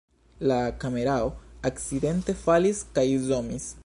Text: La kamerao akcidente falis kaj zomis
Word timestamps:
La 0.51 0.55
kamerao 0.83 1.27
akcidente 1.71 2.37
falis 2.47 2.81
kaj 2.99 3.07
zomis 3.31 3.73